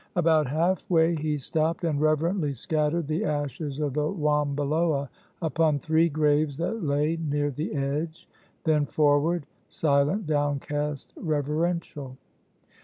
About 0.15 0.47
half 0.47 0.89
way 0.89 1.13
he 1.13 1.37
stopped 1.37 1.83
and 1.83 2.01
reverently 2.01 2.53
scattered 2.53 3.05
the 3.07 3.23
ashes 3.23 3.77
of 3.79 3.93
the 3.93 4.09
wambiloa 4.11 5.09
upon 5.43 5.77
three 5.77 6.09
graves 6.09 6.57
that 6.57 6.83
lay 6.83 7.17
near 7.21 7.51
the 7.51 7.75
edge, 7.75 8.27
then 8.63 8.87
forward 8.87 9.45
silent, 9.69 10.25
downcast, 10.25 11.13
reverential. 11.15 12.17